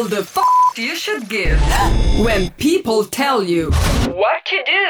all 0.00 0.08
the 0.08 0.20
f 0.20 0.38
you 0.78 0.96
should 0.96 1.28
give. 1.28 1.60
When 2.24 2.50
people 2.52 3.04
tell 3.04 3.42
you 3.42 3.70
what 4.20 4.44
to 4.46 4.58
do, 4.76 4.88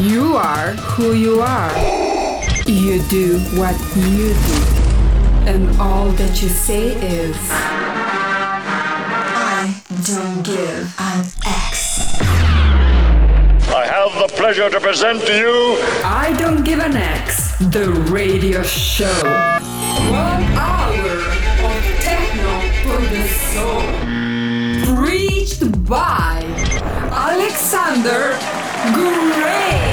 you 0.00 0.36
are 0.36 0.70
who 0.94 1.12
you 1.12 1.42
are. 1.42 1.72
You 2.66 3.02
do 3.10 3.38
what 3.60 3.76
you 3.96 4.32
do. 4.48 4.58
And 5.50 5.62
all 5.78 6.08
that 6.20 6.40
you 6.42 6.48
say 6.48 6.84
is 7.20 7.36
I 9.52 9.74
don't 10.10 10.42
give 10.42 10.84
an 11.10 11.20
X. 11.44 12.20
I 13.68 13.84
have 13.96 14.12
the 14.22 14.28
pleasure 14.40 14.70
to 14.70 14.80
present 14.80 15.20
to 15.26 15.34
you 15.36 15.76
I 16.02 16.34
Don't 16.38 16.64
Give 16.64 16.80
an 16.80 16.96
X, 16.96 17.58
the 17.58 17.92
radio 18.10 18.62
show. 18.62 19.20
One 20.08 20.44
hour 20.64 21.18
of 21.68 21.82
techno 22.06 22.54
for 22.82 23.00
the 23.14 23.24
soul. 23.52 23.87
By 25.88 26.42
Alexander 27.10 28.36
Gray. 28.92 29.88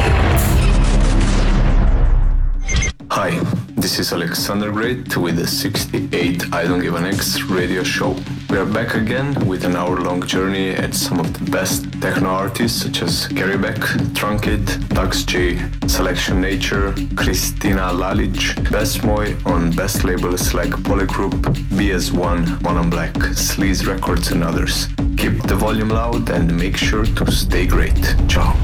Hi, 3.10 3.65
this 3.86 4.00
is 4.00 4.14
Alexander 4.14 4.72
Great 4.72 5.16
with 5.16 5.36
the 5.36 5.46
68 5.46 6.52
I 6.52 6.64
Don't 6.64 6.82
Give 6.82 6.96
an 6.96 7.06
X 7.06 7.44
radio 7.44 7.84
show. 7.84 8.16
We 8.50 8.58
are 8.58 8.66
back 8.66 8.96
again 8.96 9.36
with 9.46 9.64
an 9.64 9.76
hour 9.76 9.98
long 10.02 10.26
journey 10.26 10.72
at 10.72 10.96
some 10.96 11.20
of 11.20 11.32
the 11.38 11.52
best 11.52 11.84
techno 12.02 12.30
artists 12.30 12.82
such 12.82 13.04
as 13.04 13.28
Gary 13.28 13.60
Beck, 13.60 13.76
Truncate, 14.18 14.90
Dax 14.90 15.22
J, 15.24 15.62
Selection 15.88 16.42
Nature, 16.42 16.96
Christina 17.16 17.92
Lalic, 17.94 18.72
Best 18.72 19.04
Moy 19.04 19.36
on 19.46 19.70
best 19.76 20.04
labels 20.04 20.56
like 20.56 20.72
Polegroup, 20.88 21.40
BS1, 21.78 22.64
One 22.64 22.78
on 22.78 22.90
Black, 22.90 23.14
Sleaze 23.14 23.86
Records 23.86 24.32
and 24.32 24.44
others. 24.44 24.88
Keep 25.16 25.44
the 25.44 25.56
volume 25.56 25.90
loud 25.90 26.32
and 26.32 26.58
make 26.58 26.76
sure 26.76 27.06
to 27.06 27.32
stay 27.32 27.68
great. 27.68 28.16
Ciao. 28.28 28.56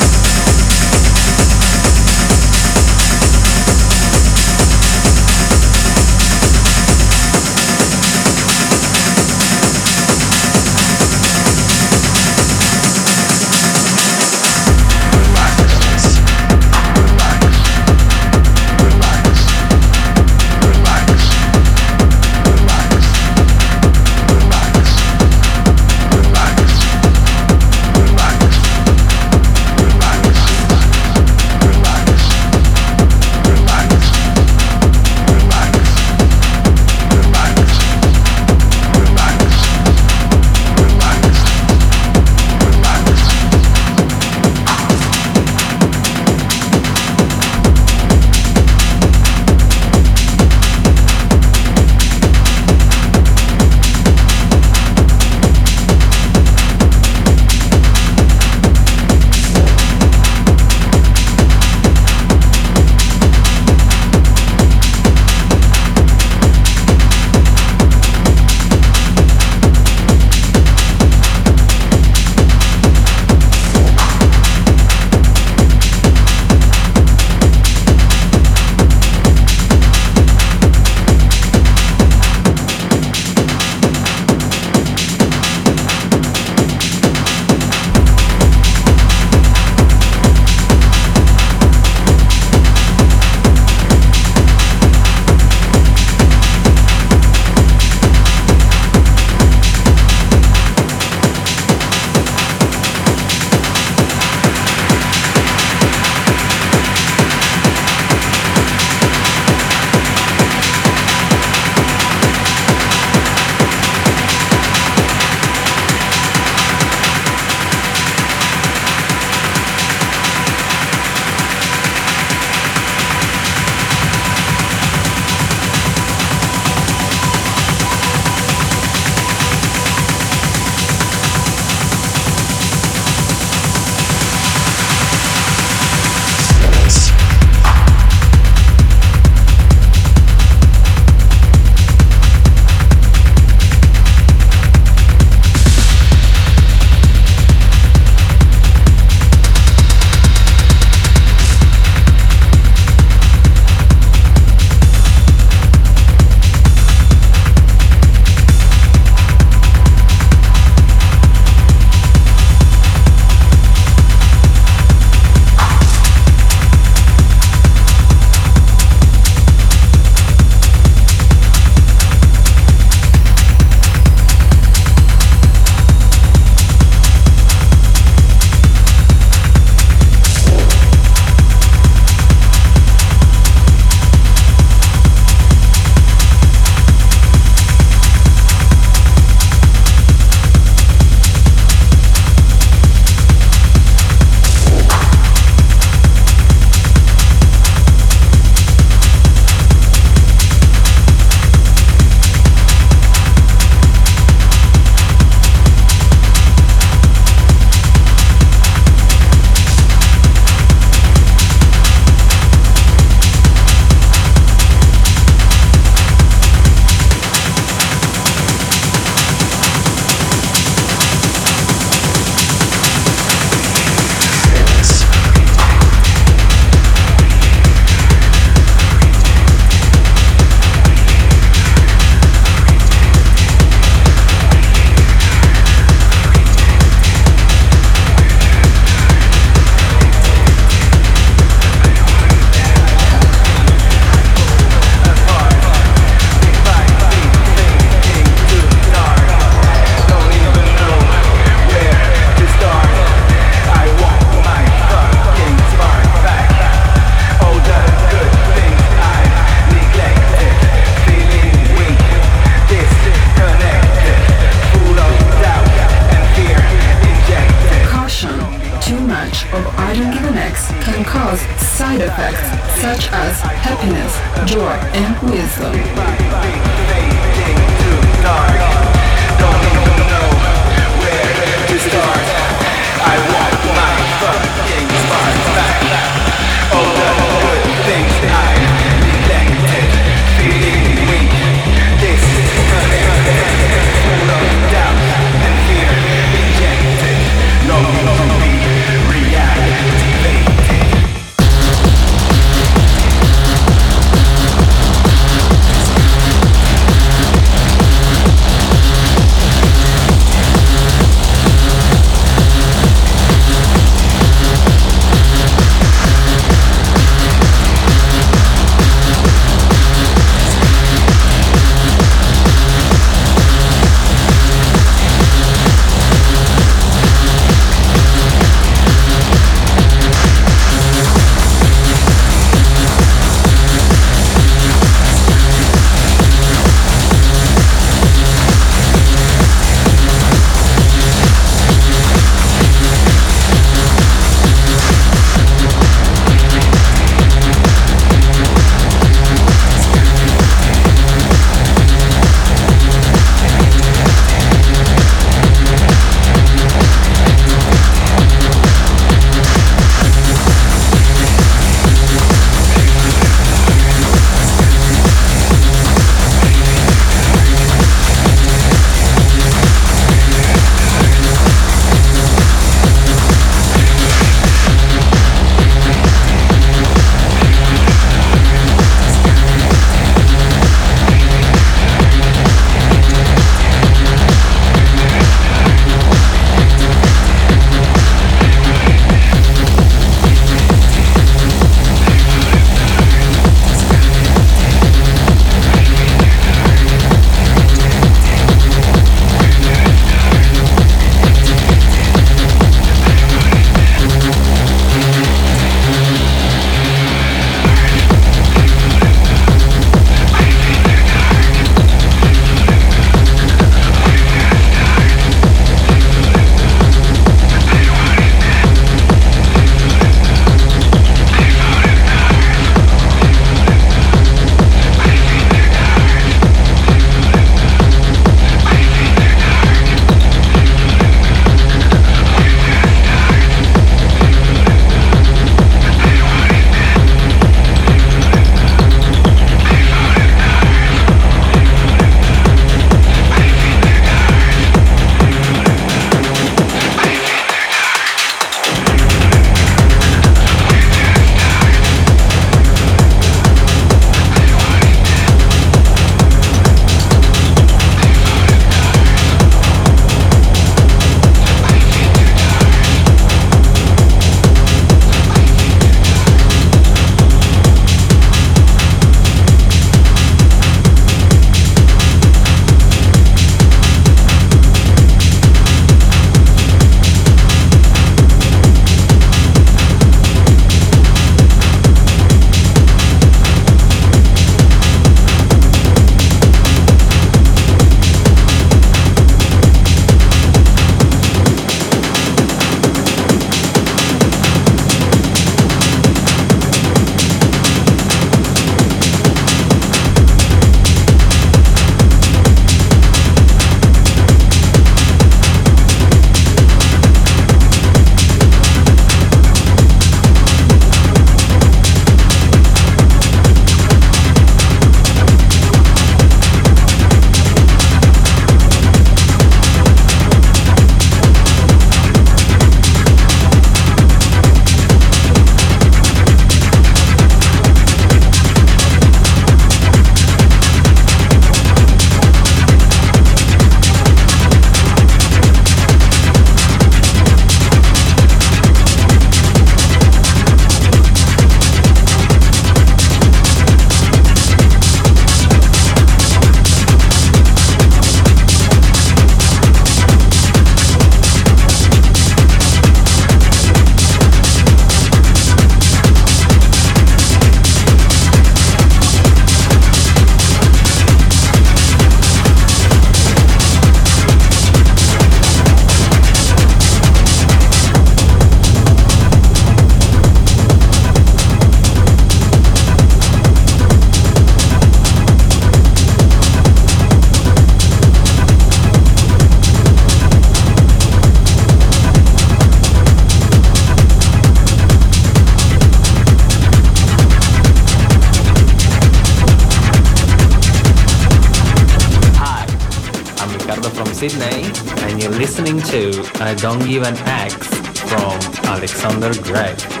Listening 595.51 595.81
to 595.81 596.21
uh, 596.39 596.45
I 596.45 596.53
Don't 596.53 596.79
Give 596.87 597.03
an 597.03 597.17
X 597.27 597.67
from 598.07 598.39
Alexander 598.63 599.33
Gregg. 599.43 600.00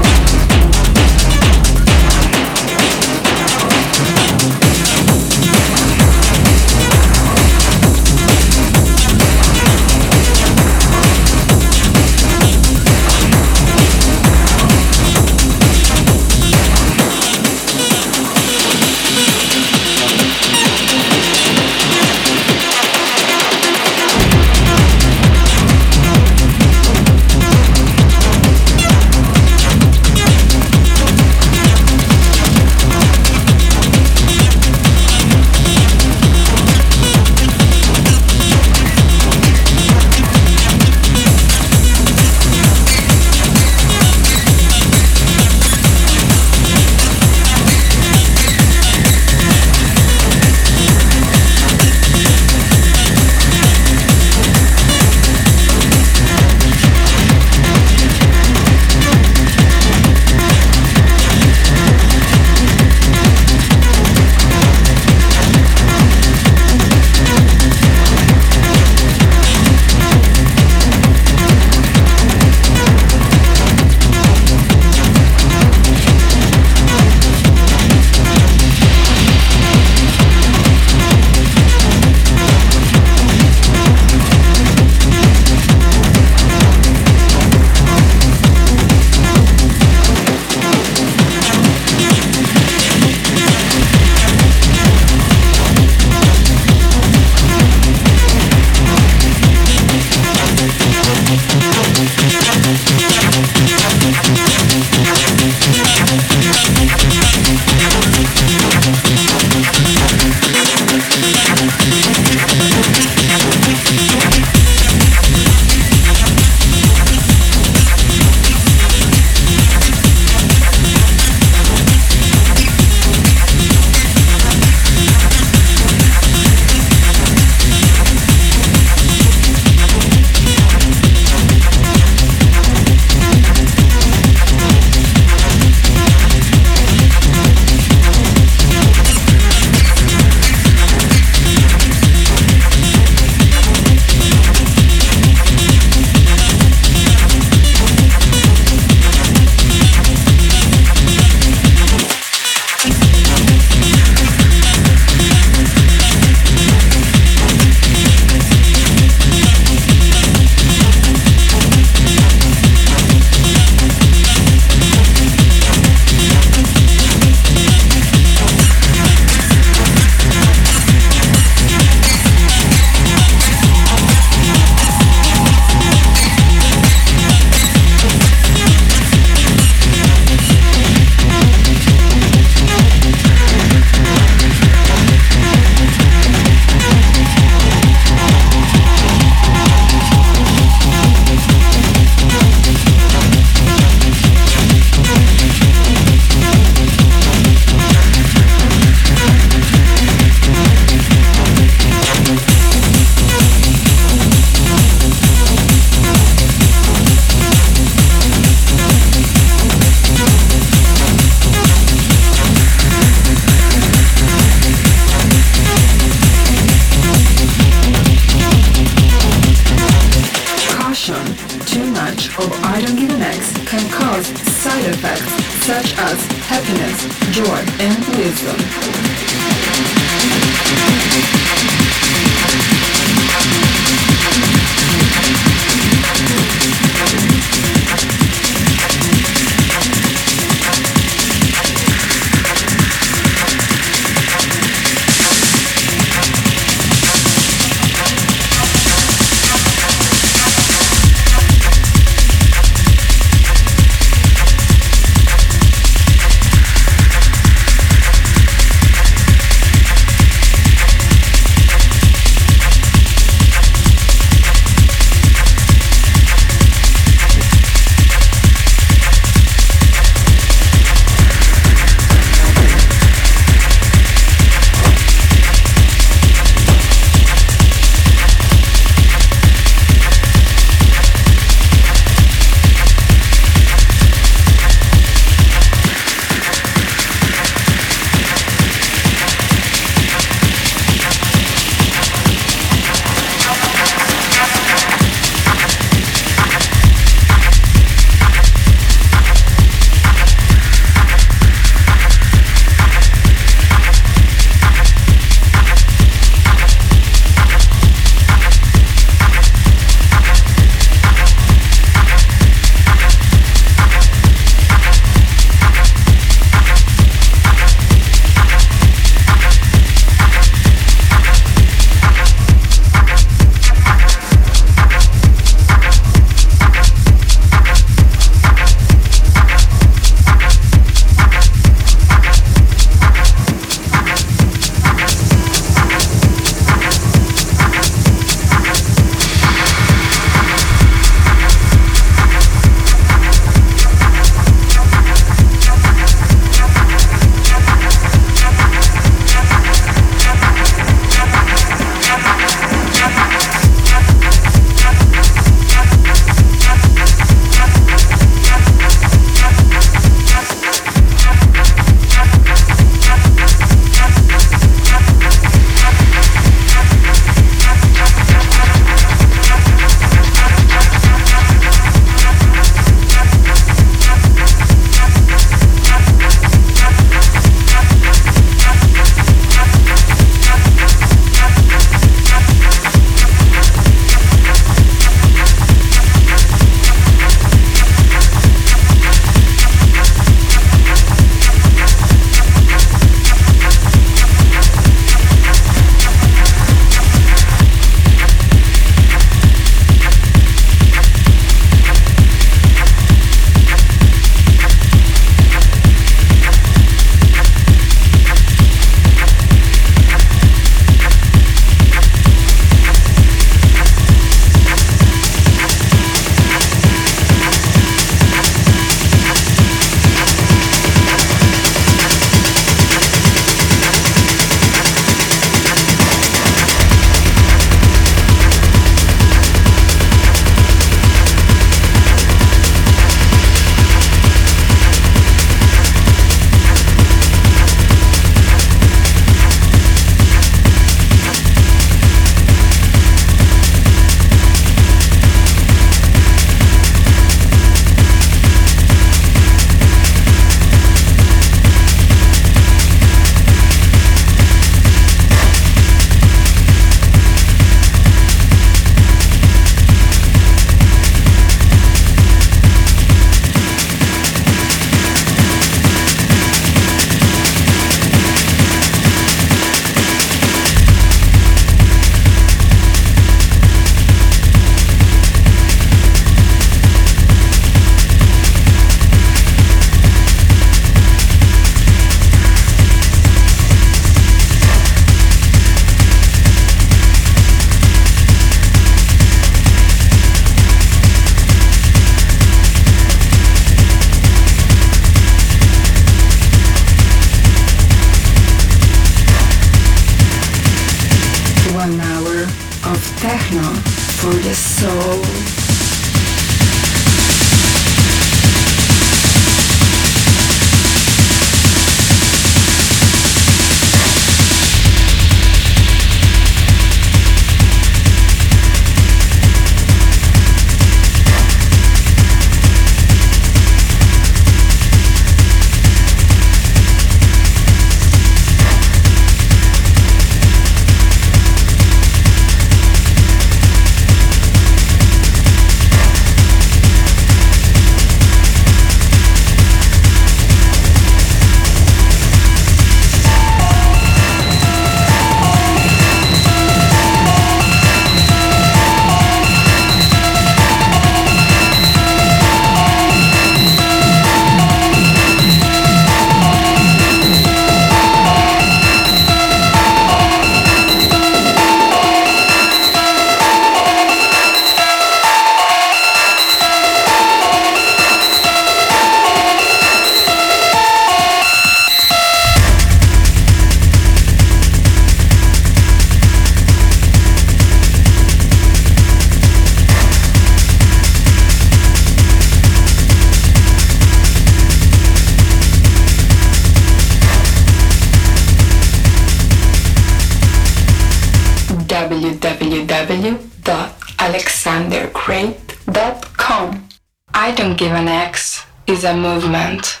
Movement, 599.48 600.00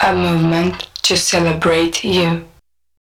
a 0.00 0.14
movement 0.14 0.88
to 1.02 1.16
celebrate 1.18 2.02
you. 2.02 2.46